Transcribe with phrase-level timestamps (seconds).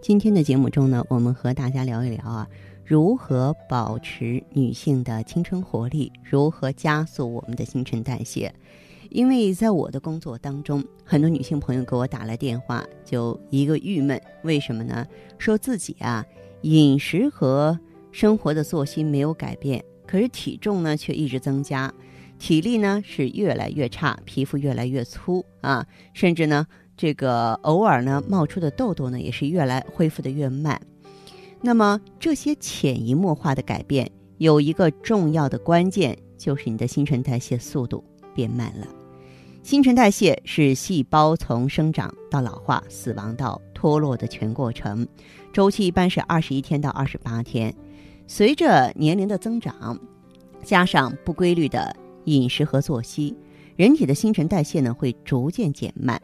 [0.00, 2.48] 今天的节目中呢，我们和大家聊一聊啊，
[2.84, 8.54] 如何保持女性的青春活力，如何加速我们的新陈代谢。
[9.10, 15.04] 因为在我的工作当中，很多女性朋友给我打来电话，就一个郁闷，为什么呢？
[15.36, 16.24] 说自己啊，
[16.62, 17.78] 饮食和
[18.12, 21.92] 生活的作息没有改变，可是体重呢却一直增加，
[22.38, 25.84] 体力呢是越来越差，皮肤越来越粗啊，
[26.14, 26.66] 甚至呢，
[26.98, 30.78] 这个偶尔呢冒出的痘痘呢也是越来恢复的越慢。
[31.62, 38.86] 那么这些潜移默化的改变，有一个重要的关键，就是你的新陈代谢速度变慢了。
[39.62, 45.06] 新陈代谢是细胞从生长到老化、死亡到脱落的全过程，
[45.52, 47.74] 周期一般是二十一天到二十八天。
[48.26, 49.98] 随着年龄的增长，
[50.64, 53.36] 加上不规律的饮食和作息，
[53.76, 56.20] 人体的新陈代谢呢会逐渐减慢。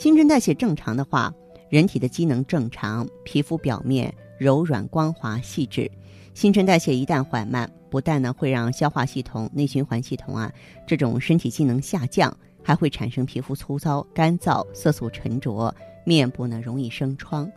[0.00, 1.30] 新陈代谢正常的话，
[1.68, 5.90] 人体的机能正常，皮肤表面柔软光滑细致。
[6.32, 10.50] 新陈代谢一旦缓慢，不但呢会让消化系统、内循环系统啊
[10.86, 12.34] 这种身体机能下降。
[12.62, 15.74] 还会产生皮肤粗糙、干燥、色素沉着，
[16.06, 17.50] 面部呢容易生疮。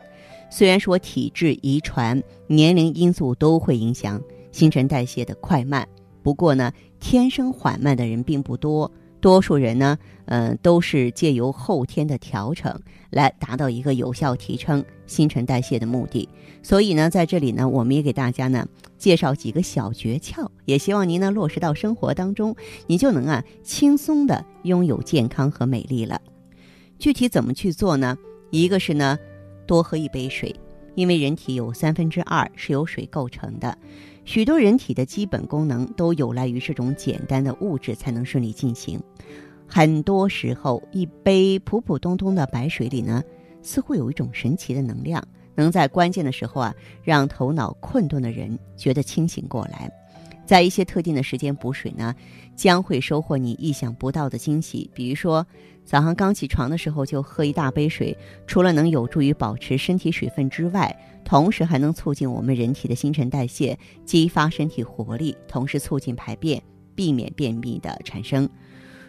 [0.50, 5.88] 虽然说体质、遗传、年龄因素都会影响新陈代谢的快慢，
[6.22, 8.92] 不过呢，天生缓慢的人并不多。
[9.24, 12.78] 多数人呢，嗯，都是借由后天的调整
[13.10, 16.28] 来达到一个有效提升新陈代谢的目的。
[16.62, 22.54] 所以呢，在这里呢，我们也给大家呢介绍几个小诀窍，也希望您呢落实到生活当中，
[22.86, 26.20] 你就能啊轻松的拥有健康和美丽了。
[27.00, 28.18] 具体怎么去做呢？
[28.52, 29.18] 一个是呢，
[29.66, 30.54] 多喝一杯水，
[30.96, 33.78] 因为人体有三分之二是由水构成的。
[34.26, 39.02] 许多人体的基本功能都有赖于这种简单的物质才能顺利进行。
[39.68, 43.24] 很多时候，一杯普普通通的白水里呢，
[43.62, 45.22] 似乎有一种神奇的能量，
[45.56, 46.74] 能在关键的时候啊，
[47.04, 49.92] 让头脑困顿的人觉得清醒过来。
[50.46, 52.14] 在一些特定的时间补水呢，
[52.56, 54.90] 将会收获你意想不到的惊喜。
[54.94, 55.46] 比如说，
[55.86, 66.62] 早上刚起床的时候就喝一大杯水，除了能有助于保持身体水分之外，同时还能促进我们人体的新陈代谢，激发身体活力，同时促进排便，
[66.94, 68.48] 避免便秘的产生。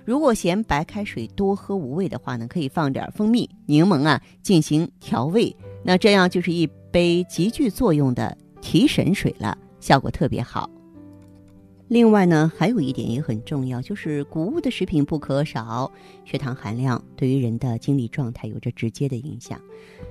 [0.05, 10.69] 如果嫌白开水多喝无味的话呢，可以放点蜂蜜、柠檬啊进行调味，那这样就是一杯极具作用的提神水了，效果特别好。
[11.95, 15.89] 另外呢，还有一点也很重要，就是谷物的食品不可少。
[16.25, 19.61] 血糖含量对于人的精力状态有着直接的影响，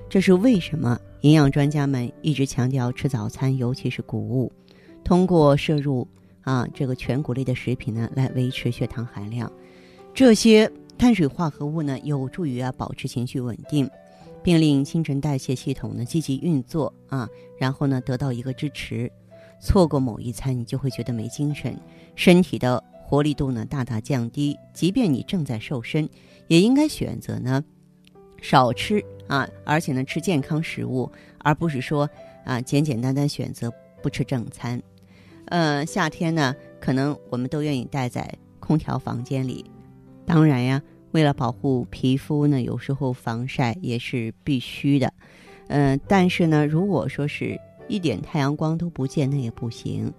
[0.08, 4.50] 这是为什么营养专家们一直强调吃早餐，尤其是谷物，
[5.04, 6.08] 通过摄入
[6.40, 9.52] 啊这个全谷类的食品呢，来维持血糖含量。
[10.14, 13.86] 这些碳水化合物呢，有助于啊保持情绪稳定，
[14.42, 17.28] 并令新陈代谢系统呢积极运作啊，
[17.58, 19.12] 然后呢得到一个支持。
[19.64, 21.74] 错过某一餐，你就会觉得没精神，
[22.14, 24.54] 身体的活力度呢大大降低。
[24.74, 26.06] 即便你正在瘦身，
[26.48, 27.64] 也应该选择呢
[28.42, 32.08] 少吃啊，而且呢吃健康食物，而不是说
[32.44, 34.80] 啊简简单单选择不吃正餐。
[35.46, 39.64] 呃，夏天呢，可能我们都愿意待在空调房间里，
[40.26, 40.82] 当然呀，
[41.12, 45.10] 为了保护皮肤呢，有时候防晒也是必须的。
[45.68, 47.58] 嗯，但是呢，如果说是
[47.88, 50.12] 一点太阳光都不见，那也不行，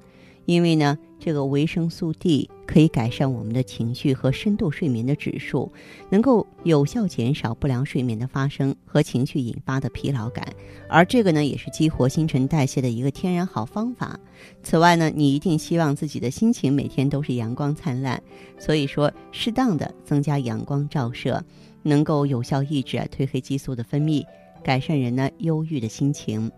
[0.45, 5.71] 因为呢，这个维生素 D 可以改善我们的情绪和深度睡眠的指数，
[6.09, 10.47] 能够有效减少不良睡眠的发生和情绪引发的疲劳感，
[10.87, 14.19] 而这个呢，也是激活新陈代谢的一个天然好方法。
[14.61, 18.21] 此外呢，你一定希望自己的心情每天都是阳光灿烂，
[18.59, 21.43] 所以说，适当的增加阳光照射，
[21.81, 24.23] 能够有效抑制褪黑激素的分泌，
[24.63, 26.51] 改善人呢忧郁的心情。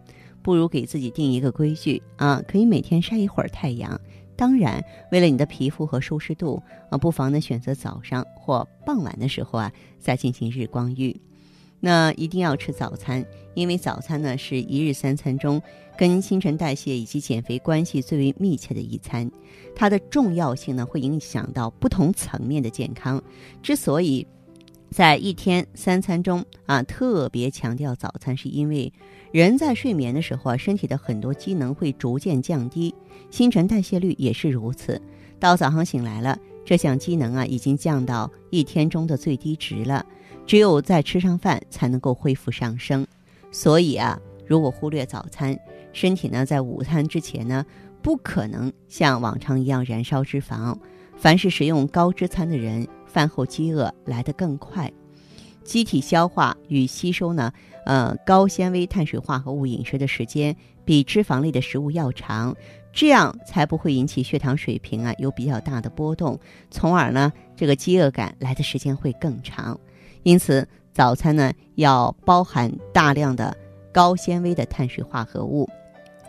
[0.48, 4.00] 不如给自己定一个规矩啊，可以每天晒一会儿太阳。
[4.38, 11.14] 当然，为了你的皮肤和舒适度啊，不妨呢选择早上或傍晚的时候啊再进行日光浴。
[11.82, 15.62] 那一定要吃早餐，因为早餐呢是一日三餐中
[15.98, 19.30] 跟新陈代谢以及减肥关系最为密切的一餐，
[19.76, 23.22] 它的重要性呢会影响到不同层面的健康。
[23.62, 24.26] 之所以
[24.90, 28.92] 在一天三餐中啊，特别强调早餐，是因为
[29.32, 32.96] 人在睡眠的时候啊，身体的很多机能会逐渐降低，
[33.30, 35.02] 新陈代谢率也是如此。
[35.40, 40.06] 到早上醒来了，这项机能啊已经降到一天中的最低值了。
[40.48, 43.06] 只有在吃上饭，才能够恢复上升。
[43.52, 45.58] 所以啊，如果忽略早餐，
[45.92, 47.66] 身体呢在午餐之前呢，
[48.02, 50.76] 不可能像往常一样燃烧脂肪。
[51.18, 52.88] 凡是食用高脂餐的人，
[53.18, 54.94] 饭后饥饿来得更快，
[55.64, 57.52] 机体消化与吸收呢，
[57.84, 60.56] 呃，高纤维碳水化合物饮食的时间
[60.86, 62.56] 比脂肪类的食物要长，
[62.94, 69.76] 这样才不会引起血糖水平啊有比较大的波动，从而呢，这个饥饿感来的时间会更长。
[70.22, 73.58] 因此，早餐呢要包含大量的
[73.92, 75.68] 高纤维的碳水化合物，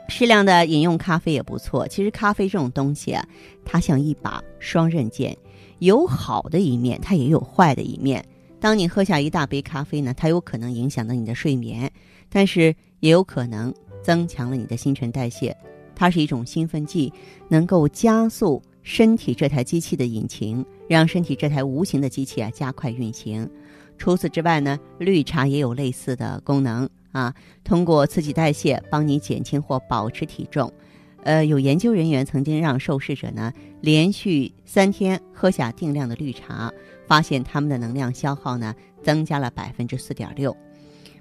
[0.08, 1.86] 适量的饮用咖啡也不错。
[1.86, 3.22] 其实咖啡这种东西啊，
[3.62, 5.36] 它像一把双刃剑，
[5.78, 8.24] 有好的一面，它也有坏的一面。
[8.60, 11.90] 当你喝下一大杯咖啡呢，它有可能影响到你的睡眠，
[12.28, 13.72] 但是也有可能
[14.02, 15.56] 增强了你的新陈代谢。
[15.94, 17.12] 它是一种兴奋剂，
[17.48, 23.48] 能够加速身体这台机器的引擎，让身体这台无形的机器啊加快运行。
[23.96, 27.34] 除此之外呢，绿茶也有类似的功能啊，
[27.64, 30.72] 通过刺激代谢，帮你减轻或保持体重。
[31.22, 36.72] 呃，有研究人员曾经让受试者呢连续三天喝下定量的绿茶，
[37.06, 40.56] 发现他们的能量消耗呢增加了百分之四点六。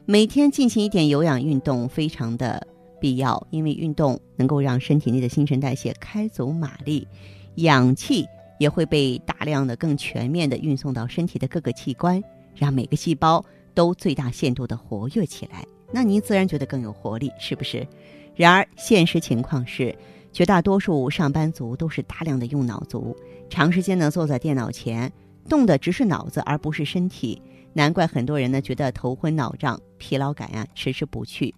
[0.06, 2.66] 每天进行一点有氧运动非常的
[3.00, 7.08] 必要，因为运动能够让身体内的新陈代谢开足马力，
[7.56, 8.26] 氧气
[8.60, 12.24] 也会被大量的、更全面的运送到身体的各个器官。
[12.56, 13.46] 让每个细胞
[13.76, 17.86] 都最大限度的活跃起来，那您自然觉得更有活力，是不是？
[18.38, 19.94] 然而现实情况是，
[20.32, 23.18] 绝大多数上班族都是大量的用脑族，
[23.50, 25.12] 长时间呢坐在电脑前，
[25.50, 27.42] 动的只是脑子而不是身体。
[27.74, 31.54] 难怪很多人呢觉得头昏脑胀、疲劳感呀迟迟不去。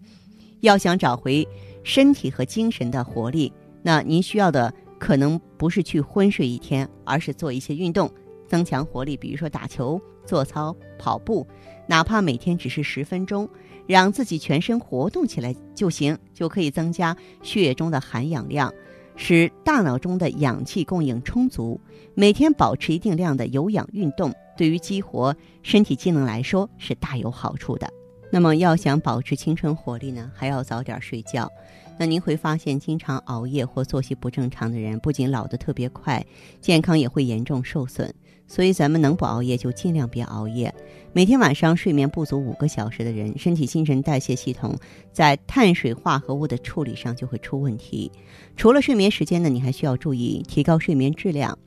[0.62, 1.48] 要想找回
[1.84, 3.52] 身体和精神的活力，
[3.84, 8.10] 那您需要的可能不是去昏睡一天，而是做一些运动。
[8.48, 11.48] 增强活力，比如说打球、做操、跑步，
[11.88, 13.50] 哪怕每天只是十分钟，
[13.88, 18.72] 让自己全身活动起来就行，就可以增加血液中的含氧量，
[19.16, 21.82] 使大脑中的氧气供应充足。
[22.14, 27.90] 每天保持一定量的有氧运动，对于激活身体机能来说是大有好处的。
[28.32, 31.50] 那么，要想保持青春活力呢，还要早点睡觉。
[31.98, 36.24] 那您会发现，经常熬夜或作息不正常的人，不仅老得特别快，
[36.62, 38.14] 健康也会严重受损。
[38.50, 40.74] 所以，咱们能不熬夜就尽量别熬夜。
[41.14, 44.76] 每天晚上睡眠不足五个小时的人，身体新陈代谢系统
[45.14, 48.12] 在碳水化合物的处理上就会出问题。
[48.58, 51.58] 除了睡眠时间呢，你还需要注意提高睡眠质量。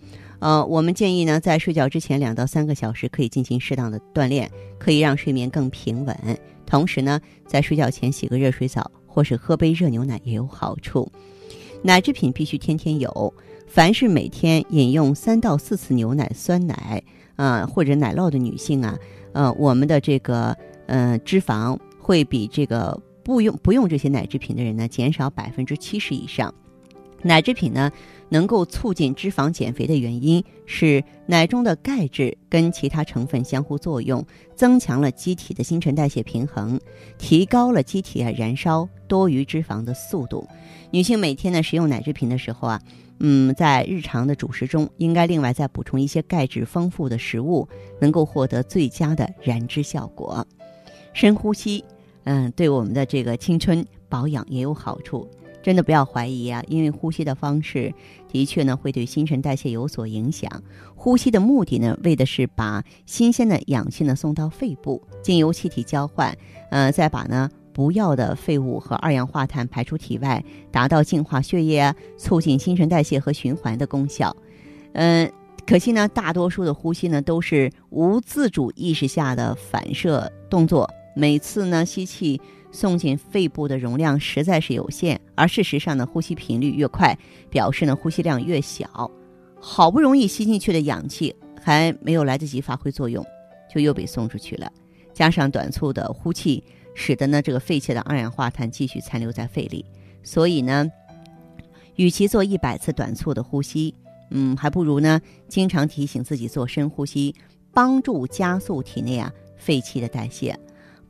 [0.41, 6.17] 呃，我们建议呢，在睡觉之前两到三个小时可以进行适当的锻炼，可以让睡眠更平稳。
[6.67, 11.09] 同时呢，在睡觉前洗个热水澡，或是喝杯热牛奶也有好处。
[11.85, 13.33] 奶制品必须天天有。
[13.73, 17.03] 凡是每天饮用三到四次牛奶、酸奶
[17.37, 18.99] 啊或者奶酪的女性啊，
[19.33, 20.55] 呃，我们的这个
[20.85, 26.55] 呃脂肪会比这个不用不用这些奶制品的人呢减少百分之七十以上。
[27.23, 27.91] 奶制品呢
[28.33, 34.25] 能够促进脂肪减肥的原因是奶中的钙质跟其他成分相互作用，
[34.57, 36.81] 增强了机体的新陈代谢平衡，
[37.19, 40.49] 提高了机体啊燃烧多余脂肪的速度。
[40.91, 42.81] 女性每天呢食用奶制品的时候啊。
[43.25, 47.69] 嗯，在日常的主食中，应该另外再补充一些钙质丰富的食物，
[48.01, 50.45] 能够获得最佳的燃脂效果。
[51.13, 51.85] 深呼吸，
[52.25, 55.29] 嗯，对我们的这个青春保养也有好处。
[55.63, 57.95] 真的不要怀疑啊，因为呼吸的方式
[58.29, 60.51] 的确呢会对新陈代谢有所影响。
[60.95, 66.37] 呼吸的目的呢，为的是把新鲜的氧气呢送到肺部，经由气体交换，
[66.71, 67.49] 呃，再把呢。
[67.75, 74.37] 不要的废物和二氧化碳排出体外，达到净化血液、促进新陈代谢和循环的功效。
[74.93, 75.33] 嗯，
[75.67, 80.87] 可惜呢，大多数的呼吸呢都是无自主意识下的反射动作。
[81.17, 82.39] 每次呢吸气
[82.73, 87.17] 送进肺部的容量实在是有限，而事实上呢，呼吸频率越快，
[87.49, 89.09] 表示呢呼吸量越小。
[89.61, 93.25] 好不容易吸进去的氧气还没有来得及发挥作用，
[93.73, 94.69] 就又被送出去了。
[95.15, 96.65] 加上短促的呼气。
[96.95, 99.83] 使得呢，这个废弃的二氧化碳继续残留在肺里，
[100.23, 100.87] 所以呢，
[101.97, 103.95] 与其做一百次短促的呼吸，
[104.29, 107.35] 嗯，还不如呢，经常提醒自己做深呼吸，
[107.73, 110.55] 帮助加速体内啊废气的代谢。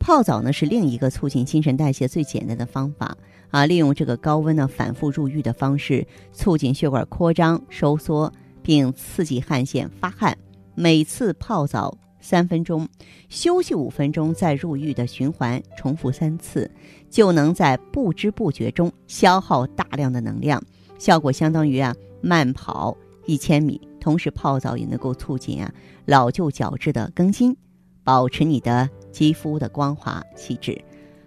[0.03, 3.17] 泡澡呢是另一个促进新陈代谢最简单的方法
[3.51, 8.29] 啊，利用这个高温呢反复入浴的方式，促进血管扩张收缩，
[8.61, 10.37] 并刺激汗腺发汗。
[10.75, 12.85] 每次泡澡三分钟，
[13.29, 16.69] 休息五分钟再入浴的循环，重复三次，
[17.09, 20.61] 就能在不知不觉中消耗大量的能量，
[20.99, 22.93] 效果相当于啊慢跑
[23.25, 23.79] 一千米。
[24.01, 27.55] 同时泡澡也能够促进啊老旧角质的更新，
[28.03, 30.77] 保持你的肌肤的光滑细致。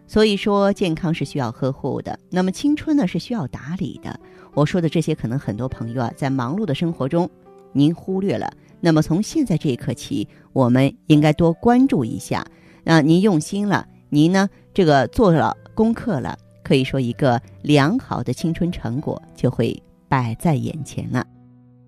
[0.08, 2.16] 所以说，健康是需要呵护的。
[2.30, 4.20] 那么，青春呢是需要打理的。
[4.54, 7.28] 我说的这些，可能很多朋友啊，在忙碌的生活中，
[7.72, 8.52] 您忽略了。
[8.80, 12.46] 那么，从现在这一刻起，我们应该多关注一下。
[12.84, 21.26] 那您用心了，您呢，这个做了功课了，可以说一个良好的青春成果就会摆在眼前了。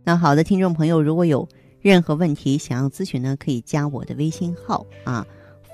[0.03, 1.49] 那好的，听众朋友，如果有
[1.81, 5.25] 任何问题想要咨询呢，可以加我的微信号啊。